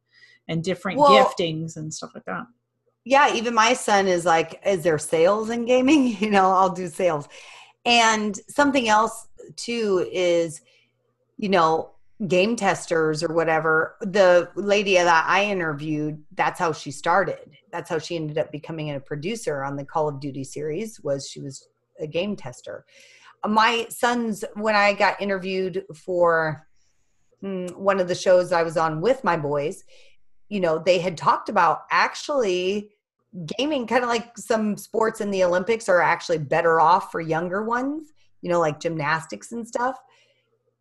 and 0.48 0.64
different 0.64 0.98
Well- 0.98 1.10
giftings 1.24 1.76
and 1.76 1.92
stuff 1.92 2.10
like 2.14 2.24
that. 2.24 2.46
yeah 3.04 3.32
even 3.32 3.54
my 3.54 3.74
son 3.74 4.06
is 4.08 4.24
like 4.24 4.60
is 4.66 4.82
there 4.82 4.98
sales 4.98 5.50
in 5.50 5.64
gaming 5.66 6.16
you 6.20 6.30
know 6.30 6.50
i'll 6.50 6.70
do 6.70 6.88
sales 6.88 7.28
and 7.84 8.36
something 8.48 8.88
else 8.88 9.28
too 9.56 10.08
is 10.12 10.60
you 11.36 11.48
know 11.48 11.90
game 12.26 12.56
testers 12.56 13.22
or 13.22 13.32
whatever 13.32 13.94
the 14.00 14.50
lady 14.56 14.94
that 14.94 15.24
i 15.28 15.44
interviewed 15.44 16.20
that's 16.34 16.58
how 16.58 16.72
she 16.72 16.90
started. 16.90 17.56
That's 17.72 17.90
how 17.90 17.98
she 17.98 18.16
ended 18.16 18.38
up 18.38 18.50
becoming 18.50 18.90
a 18.90 19.00
producer 19.00 19.62
on 19.62 19.76
the 19.76 19.84
call 19.84 20.08
of 20.08 20.20
duty 20.20 20.44
series 20.44 21.00
was 21.00 21.28
she 21.28 21.40
was 21.40 21.68
a 22.00 22.06
game 22.06 22.36
tester. 22.36 22.86
My 23.46 23.86
sons 23.88 24.44
when 24.54 24.74
i 24.74 24.92
got 24.92 25.20
interviewed 25.20 25.84
for 25.94 26.66
mm, 27.42 27.76
one 27.76 28.00
of 28.00 28.08
the 28.08 28.14
shows 28.14 28.50
i 28.50 28.64
was 28.64 28.76
on 28.76 29.00
with 29.00 29.22
my 29.22 29.36
boys 29.36 29.84
you 30.48 30.60
know 30.60 30.78
they 30.78 30.98
had 30.98 31.16
talked 31.16 31.48
about 31.48 31.82
actually 31.92 32.90
gaming 33.56 33.86
kind 33.86 34.02
of 34.02 34.08
like 34.08 34.36
some 34.36 34.76
sports 34.76 35.20
in 35.20 35.30
the 35.30 35.44
olympics 35.44 35.88
are 35.88 36.02
actually 36.02 36.38
better 36.38 36.80
off 36.80 37.12
for 37.12 37.20
younger 37.20 37.62
ones 37.62 38.12
you 38.40 38.50
know 38.50 38.58
like 38.58 38.80
gymnastics 38.80 39.52
and 39.52 39.66
stuff 39.68 39.96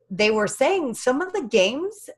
they 0.09 0.31
were 0.31 0.47
saying 0.47 0.93
some 0.93 1.21
of 1.21 1.33
the 1.33 1.43
games 1.43 2.09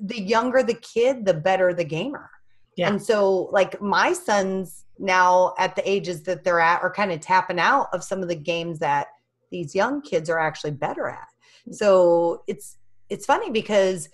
the 0.00 0.20
younger 0.20 0.62
the 0.62 0.74
kid 0.74 1.24
the 1.24 1.34
better 1.34 1.74
the 1.74 1.84
gamer 1.84 2.30
Yeah. 2.76 2.88
and 2.88 3.02
so 3.02 3.48
like 3.52 3.80
my 3.80 4.12
sons 4.12 4.84
now 4.98 5.54
at 5.58 5.76
the 5.76 5.88
ages 5.88 6.22
that 6.24 6.44
they're 6.44 6.60
at 6.60 6.82
are 6.82 6.92
kind 6.92 7.12
of 7.12 7.20
tapping 7.20 7.58
out 7.58 7.88
of 7.92 8.04
some 8.04 8.22
of 8.22 8.28
the 8.28 8.36
games 8.36 8.78
that 8.78 9.08
these 9.50 9.74
young 9.74 10.00
kids 10.02 10.30
are 10.30 10.38
actually 10.38 10.72
better 10.72 11.08
at 11.08 11.18
mm-hmm. 11.18 11.72
so 11.72 12.42
it's 12.46 12.78
it's 13.10 13.26
funny 13.26 13.50
because 13.50 14.08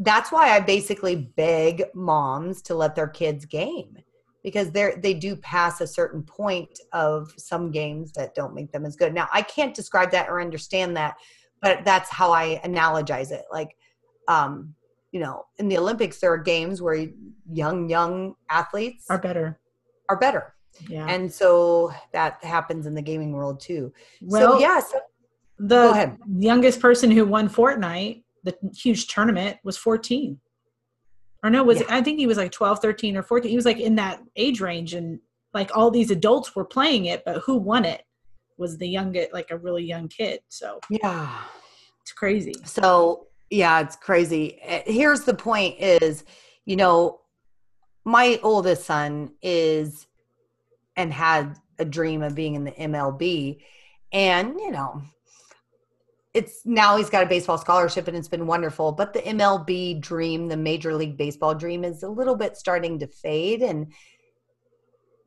that's 0.00 0.32
why 0.32 0.56
I 0.56 0.60
basically 0.60 1.14
beg 1.36 1.84
moms 1.94 2.62
to 2.62 2.74
let 2.74 2.94
their 2.94 3.06
kids 3.06 3.44
game 3.44 3.98
because 4.42 4.70
they're 4.70 4.96
they 4.96 5.14
do 5.14 5.36
pass 5.36 5.80
a 5.80 5.86
certain 5.86 6.22
point 6.22 6.80
of 6.92 7.32
some 7.36 7.70
games 7.70 8.12
that 8.12 8.34
don't 8.34 8.54
make 8.54 8.72
them 8.72 8.86
as 8.86 8.96
good. 8.96 9.14
Now 9.14 9.28
I 9.32 9.42
can't 9.42 9.74
describe 9.74 10.10
that 10.12 10.28
or 10.28 10.40
understand 10.40 10.96
that, 10.96 11.16
but 11.62 11.84
that's 11.84 12.10
how 12.10 12.32
I 12.32 12.60
analogize 12.64 13.30
it. 13.30 13.44
Like 13.52 13.76
um, 14.28 14.74
you 15.12 15.20
know, 15.20 15.44
in 15.58 15.68
the 15.68 15.78
Olympics 15.78 16.20
there 16.20 16.32
are 16.32 16.38
games 16.38 16.80
where 16.80 17.06
young 17.50 17.88
young 17.88 18.34
athletes 18.48 19.06
Are 19.10 19.18
better. 19.18 19.58
are 20.08 20.18
better. 20.18 20.54
Yeah. 20.88 21.06
And 21.08 21.32
so 21.32 21.92
that 22.12 22.42
happens 22.44 22.86
in 22.86 22.94
the 22.94 23.02
gaming 23.02 23.32
world 23.32 23.60
too. 23.60 23.92
well, 24.22 24.52
so 24.54 24.60
yes, 24.60 24.94
the 25.58 26.16
youngest 26.38 26.80
person 26.80 27.10
who 27.10 27.24
won 27.26 27.48
Fortnite, 27.48 28.22
the 28.44 28.56
huge 28.74 29.08
tournament, 29.08 29.58
was 29.64 29.76
14. 29.76 30.40
Or 31.42 31.50
no, 31.50 31.64
was 31.64 31.80
Yeah. 31.80 31.86
I 31.90 32.02
think 32.02 32.18
he 32.18 32.26
was 32.26 32.38
like 32.38 32.52
12, 32.52 32.80
13, 32.80 33.16
or 33.16 33.22
14. 33.22 33.50
He 33.50 33.56
was 33.56 33.64
like 33.66 33.78
in 33.80 33.96
that 33.96 34.22
age 34.36 34.60
range, 34.60 34.94
and 34.94 35.18
like 35.52 35.76
all 35.76 35.90
these 35.90 36.10
adults 36.10 36.54
were 36.54 36.64
playing 36.64 37.06
it, 37.06 37.22
but 37.26 37.38
who 37.38 37.56
won 37.56 37.84
it 37.84 38.02
was 38.60 38.78
the 38.78 38.88
youngest, 38.88 39.32
like 39.32 39.50
a 39.50 39.56
really 39.56 39.82
young 39.82 40.06
kid. 40.06 40.40
So 40.48 40.78
yeah, 40.90 41.42
it's 42.02 42.12
crazy. 42.12 42.54
So 42.64 43.26
yeah, 43.48 43.80
it's 43.80 43.96
crazy. 43.96 44.60
Eh, 44.62 44.82
here's 44.86 45.22
the 45.22 45.34
point: 45.34 45.80
is 45.80 46.24
you 46.66 46.76
know, 46.76 47.20
my 48.04 48.38
oldest 48.42 48.84
son 48.84 49.32
is 49.42 50.06
and 50.96 51.12
had 51.12 51.56
a 51.78 51.84
dream 51.84 52.22
of 52.22 52.34
being 52.34 52.54
in 52.54 52.64
the 52.64 52.72
MLB, 52.72 53.62
and 54.12 54.60
you 54.60 54.70
know, 54.70 55.02
it's 56.34 56.60
now 56.64 56.96
he's 56.96 57.10
got 57.10 57.24
a 57.24 57.26
baseball 57.26 57.58
scholarship 57.58 58.06
and 58.06 58.16
it's 58.16 58.28
been 58.28 58.46
wonderful 58.46 58.92
but 58.92 59.12
the 59.12 59.20
mlb 59.20 60.00
dream 60.00 60.48
the 60.48 60.56
major 60.56 60.94
league 60.94 61.16
baseball 61.16 61.54
dream 61.54 61.84
is 61.84 62.02
a 62.02 62.08
little 62.08 62.36
bit 62.36 62.56
starting 62.56 63.00
to 63.00 63.06
fade 63.08 63.62
and 63.62 63.92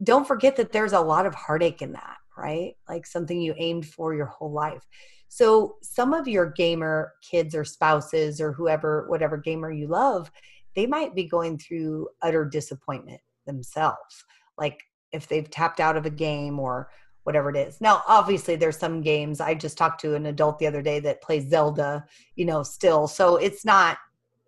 don't 0.02 0.28
forget 0.28 0.56
that 0.56 0.72
there's 0.72 0.94
a 0.94 1.00
lot 1.00 1.26
of 1.26 1.36
heartache 1.36 1.82
in 1.82 1.92
that 1.92 2.18
right 2.38 2.76
like 2.88 3.06
something 3.06 3.42
you 3.42 3.54
aimed 3.58 3.86
for 3.86 4.14
your 4.14 4.26
whole 4.26 4.52
life 4.52 4.84
so 5.28 5.76
some 5.82 6.14
of 6.14 6.28
your 6.28 6.52
gamer 6.52 7.14
kids 7.22 7.56
or 7.56 7.64
spouses 7.64 8.40
or 8.40 8.52
whoever 8.52 9.06
whatever 9.10 9.38
gamer 9.38 9.72
you 9.72 9.88
love 9.88 10.32
they 10.76 10.86
might 10.86 11.16
be 11.16 11.26
going 11.26 11.58
through 11.58 12.08
utter 12.22 12.46
disappointment 12.46 13.22
themselves 13.46 14.26
like 14.58 14.82
if 15.12 15.28
they've 15.28 15.50
tapped 15.50 15.80
out 15.80 15.96
of 15.96 16.06
a 16.06 16.10
game 16.10 16.60
or 16.60 16.90
whatever 17.24 17.50
it 17.50 17.56
is. 17.56 17.80
Now, 17.80 18.04
obviously, 18.08 18.56
there's 18.56 18.78
some 18.78 19.02
games. 19.02 19.40
I 19.40 19.54
just 19.54 19.78
talked 19.78 20.02
to 20.02 20.16
an 20.16 20.26
adult 20.26 20.60
the 20.60 20.68
other 20.68 20.82
day 20.82 21.00
that 21.02 21.22
plays 21.22 21.50
Zelda, 21.50 22.06
you 22.36 22.46
know, 22.46 22.64
still. 22.64 23.08
So 23.08 23.38
it's 23.38 23.64
not 23.64 23.98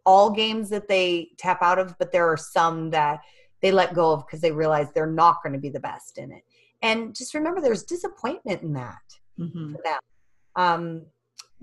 all 0.05 0.29
games 0.29 0.69
that 0.69 0.87
they 0.87 1.29
tap 1.37 1.61
out 1.61 1.79
of, 1.79 1.97
but 1.97 2.11
there 2.11 2.27
are 2.27 2.37
some 2.37 2.89
that 2.91 3.21
they 3.61 3.71
let 3.71 3.95
go 3.95 4.11
of 4.11 4.25
because 4.25 4.41
they 4.41 4.51
realize 4.51 4.91
they're 4.91 5.07
not 5.07 5.41
going 5.41 5.53
to 5.53 5.59
be 5.59 5.69
the 5.69 5.79
best 5.79 6.17
in 6.17 6.31
it. 6.31 6.43
And 6.85 7.15
just 7.15 7.33
remember, 7.33 7.61
there's 7.61 7.81
disappointment 7.81 8.61
in 8.61 8.73
that 8.73 9.01
mm-hmm. 9.39 9.73
for 9.73 9.81
them. 9.83 9.99
Um, 10.55 11.05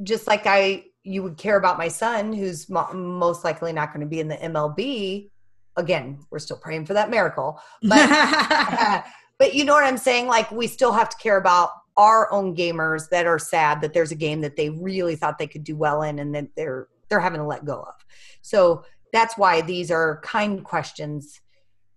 just 0.02 0.26
like 0.26 0.46
I, 0.46 0.86
you 1.04 1.22
would 1.22 1.36
care 1.36 1.56
about 1.56 1.78
my 1.78 1.86
son, 1.86 2.32
who's 2.32 2.68
mo- 2.68 2.92
most 2.92 3.44
likely 3.44 3.72
not 3.72 3.92
going 3.92 4.00
to 4.00 4.06
be 4.08 4.18
in 4.18 4.26
the 4.26 4.36
MLB. 4.36 5.30
Again, 5.76 6.18
we're 6.32 6.40
still 6.40 6.56
praying 6.56 6.86
for 6.86 6.94
that 6.94 7.08
miracle, 7.08 7.60
but 7.82 9.04
but 9.38 9.54
you 9.54 9.64
know 9.64 9.74
what 9.74 9.84
I'm 9.84 9.96
saying? 9.96 10.26
Like 10.26 10.50
we 10.50 10.66
still 10.66 10.92
have 10.92 11.08
to 11.10 11.16
care 11.18 11.36
about 11.36 11.70
our 11.96 12.30
own 12.32 12.56
gamers 12.56 13.08
that 13.10 13.24
are 13.24 13.38
sad 13.38 13.80
that 13.82 13.92
there's 13.92 14.10
a 14.10 14.16
game 14.16 14.40
that 14.40 14.56
they 14.56 14.70
really 14.70 15.14
thought 15.14 15.38
they 15.38 15.46
could 15.46 15.62
do 15.62 15.76
well 15.76 16.02
in 16.02 16.18
and 16.18 16.34
that 16.34 16.48
they're 16.56 16.88
they're 17.08 17.20
having 17.20 17.40
to 17.40 17.46
let 17.46 17.64
go 17.64 17.80
of. 17.80 17.94
So 18.40 18.84
that's 19.12 19.38
why 19.38 19.60
these 19.60 19.92
are 19.92 20.20
kind 20.24 20.64
questions 20.64 21.40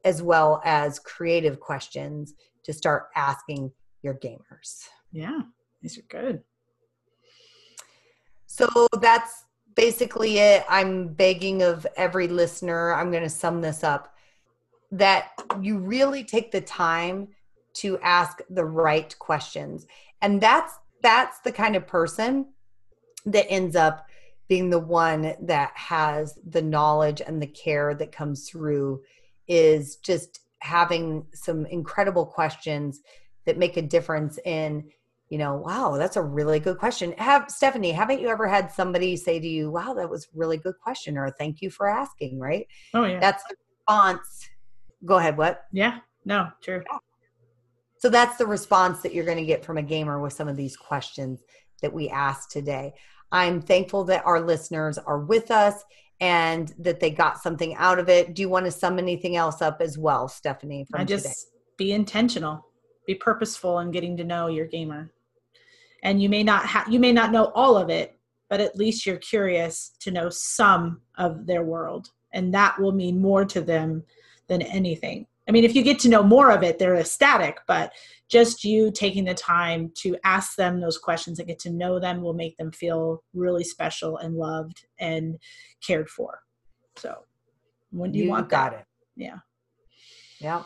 as 0.03 0.21
well 0.21 0.61
as 0.63 0.99
creative 0.99 1.59
questions 1.59 2.35
to 2.65 2.73
start 2.73 3.09
asking 3.15 3.71
your 4.01 4.15
gamers. 4.15 4.87
Yeah, 5.11 5.41
these 5.81 5.97
are 5.97 6.03
good. 6.09 6.43
So 8.47 8.87
that's 9.01 9.45
basically 9.75 10.37
it. 10.39 10.63
I'm 10.69 11.09
begging 11.09 11.61
of 11.61 11.85
every 11.97 12.27
listener, 12.27 12.93
I'm 12.93 13.11
going 13.11 13.23
to 13.23 13.29
sum 13.29 13.61
this 13.61 13.83
up 13.83 14.15
that 14.91 15.31
you 15.61 15.77
really 15.77 16.23
take 16.23 16.51
the 16.51 16.61
time 16.61 17.27
to 17.73 17.99
ask 17.99 18.39
the 18.49 18.63
right 18.63 19.17
questions 19.19 19.85
and 20.21 20.39
that's 20.39 20.73
that's 21.01 21.39
the 21.39 21.51
kind 21.51 21.75
of 21.75 21.85
person 21.85 22.47
that 23.25 23.49
ends 23.49 23.75
up 23.75 24.07
being 24.47 24.69
the 24.69 24.79
one 24.79 25.35
that 25.41 25.71
has 25.75 26.39
the 26.49 26.61
knowledge 26.61 27.21
and 27.21 27.41
the 27.41 27.47
care 27.47 27.93
that 27.93 28.11
comes 28.11 28.47
through 28.47 29.01
is 29.47 29.97
just 29.97 30.39
having 30.65 31.25
some 31.33 31.65
incredible 31.67 32.25
questions 32.25 33.01
that 33.45 33.57
make 33.57 33.77
a 33.77 33.81
difference 33.81 34.39
in 34.43 34.83
you 35.29 35.37
know 35.37 35.55
wow 35.55 35.95
that's 35.97 36.17
a 36.17 36.21
really 36.21 36.59
good 36.59 36.77
question. 36.77 37.13
Have 37.17 37.49
stephanie 37.49 37.91
haven't 37.91 38.21
you 38.21 38.27
ever 38.27 38.47
had 38.47 38.71
somebody 38.71 39.15
say 39.15 39.39
to 39.39 39.47
you 39.47 39.71
wow 39.71 39.93
that 39.93 40.09
was 40.09 40.27
really 40.33 40.57
good 40.57 40.75
question 40.81 41.17
or 41.17 41.29
thank 41.29 41.61
you 41.61 41.69
for 41.69 41.87
asking 41.87 42.39
right? 42.39 42.67
Oh 42.93 43.05
yeah. 43.05 43.19
That's 43.19 43.43
the 43.43 43.55
response. 43.77 44.49
Go 45.05 45.17
ahead 45.17 45.37
what? 45.37 45.65
Yeah. 45.71 45.99
No 46.25 46.49
true. 46.61 46.83
So 47.99 48.09
that's 48.09 48.37
the 48.37 48.45
response 48.45 49.01
that 49.01 49.13
you're 49.13 49.25
going 49.25 49.37
to 49.37 49.45
get 49.45 49.65
from 49.65 49.77
a 49.77 49.83
gamer 49.83 50.19
with 50.21 50.33
some 50.33 50.47
of 50.47 50.57
these 50.57 50.75
questions 50.75 51.41
that 51.81 51.93
we 51.93 52.09
asked 52.09 52.51
today. 52.51 52.93
I'm 53.31 53.61
thankful 53.61 54.03
that 54.05 54.25
our 54.25 54.39
listeners 54.39 54.97
are 54.97 55.19
with 55.19 55.49
us 55.49 55.83
and 56.21 56.73
that 56.79 56.99
they 56.99 57.09
got 57.09 57.41
something 57.41 57.75
out 57.75 57.99
of 57.99 58.09
it 58.09 58.33
do 58.33 58.41
you 58.41 58.49
want 58.49 58.65
to 58.65 58.71
sum 58.71 58.97
anything 58.97 59.35
else 59.35 59.61
up 59.61 59.81
as 59.81 59.97
well 59.97 60.27
stephanie 60.27 60.85
i 60.93 61.03
just 61.03 61.25
today? 61.25 61.35
be 61.77 61.91
intentional 61.91 62.65
be 63.05 63.15
purposeful 63.15 63.79
in 63.79 63.91
getting 63.91 64.15
to 64.15 64.23
know 64.23 64.47
your 64.47 64.65
gamer 64.65 65.11
and 66.03 66.21
you 66.21 66.29
may 66.29 66.43
not 66.43 66.65
have 66.65 66.87
you 66.87 66.99
may 66.99 67.11
not 67.11 67.31
know 67.31 67.51
all 67.53 67.77
of 67.77 67.89
it 67.89 68.17
but 68.49 68.61
at 68.61 68.75
least 68.75 69.05
you're 69.05 69.17
curious 69.17 69.91
to 69.99 70.11
know 70.11 70.29
some 70.29 71.01
of 71.17 71.45
their 71.45 71.63
world 71.63 72.09
and 72.35 72.53
that 72.53 72.79
will 72.79 72.91
mean 72.91 73.19
more 73.19 73.45
to 73.45 73.61
them 73.61 74.03
than 74.47 74.61
anything. 74.61 75.25
I 75.47 75.51
mean, 75.51 75.63
if 75.63 75.75
you 75.75 75.83
get 75.83 75.99
to 75.99 76.09
know 76.09 76.23
more 76.23 76.51
of 76.51 76.63
it, 76.63 76.79
they're 76.79 76.95
ecstatic, 76.95 77.59
but 77.67 77.91
just 78.29 78.63
you 78.63 78.91
taking 78.91 79.25
the 79.25 79.33
time 79.33 79.91
to 79.95 80.17
ask 80.23 80.55
them 80.55 80.79
those 80.79 80.97
questions 80.97 81.37
and 81.37 81.47
get 81.47 81.59
to 81.59 81.69
know 81.69 81.99
them 81.99 82.21
will 82.21 82.33
make 82.33 82.57
them 82.57 82.71
feel 82.71 83.23
really 83.33 83.63
special 83.63 84.17
and 84.17 84.35
loved 84.35 84.85
and 84.99 85.37
cared 85.85 86.09
for. 86.09 86.39
So, 86.95 87.19
when 87.91 88.11
do 88.11 88.17
you, 88.17 88.25
you 88.25 88.31
want 88.31 88.49
got 88.49 88.71
that? 88.71 88.79
it? 88.79 88.85
Yeah. 89.15 89.37
Yeah. 90.39 90.63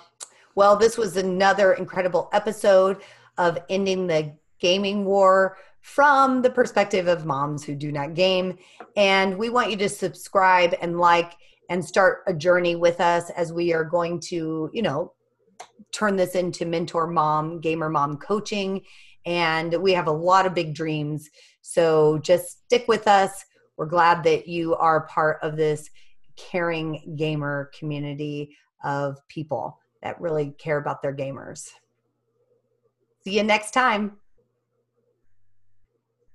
Well, 0.55 0.75
this 0.75 0.97
was 0.97 1.17
another 1.17 1.73
incredible 1.73 2.29
episode 2.31 3.01
of 3.37 3.59
Ending 3.69 4.07
the 4.07 4.35
Gaming 4.59 5.05
War 5.05 5.57
from 5.81 6.41
the 6.41 6.49
perspective 6.49 7.07
of 7.07 7.25
moms 7.25 7.63
who 7.63 7.75
do 7.75 7.91
not 7.91 8.13
game. 8.13 8.57
And 8.95 9.37
we 9.37 9.49
want 9.49 9.71
you 9.71 9.77
to 9.77 9.89
subscribe 9.89 10.75
and 10.81 10.99
like 10.99 11.33
and 11.69 11.83
start 11.83 12.23
a 12.27 12.33
journey 12.33 12.75
with 12.75 12.99
us 12.99 13.29
as 13.31 13.53
we 13.53 13.73
are 13.73 13.83
going 13.83 14.19
to, 14.19 14.69
you 14.73 14.81
know, 14.81 15.13
turn 15.91 16.15
this 16.15 16.35
into 16.35 16.65
mentor 16.65 17.07
mom, 17.07 17.61
gamer 17.61 17.89
mom 17.89 18.17
coaching. 18.17 18.81
And 19.25 19.73
we 19.81 19.93
have 19.93 20.07
a 20.07 20.11
lot 20.11 20.45
of 20.45 20.53
big 20.53 20.73
dreams. 20.73 21.29
So 21.61 22.17
just 22.19 22.63
stick 22.65 22.87
with 22.87 23.07
us. 23.07 23.45
We're 23.77 23.85
glad 23.85 24.23
that 24.23 24.47
you 24.47 24.75
are 24.75 25.07
part 25.07 25.37
of 25.41 25.55
this 25.55 25.89
caring 26.35 27.15
gamer 27.17 27.71
community 27.77 28.55
of 28.83 29.17
people 29.27 29.79
that 30.01 30.19
really 30.19 30.55
care 30.57 30.77
about 30.77 31.01
their 31.01 31.15
gamers. 31.15 31.69
See 33.23 33.37
you 33.37 33.43
next 33.43 33.71
time. 33.71 34.17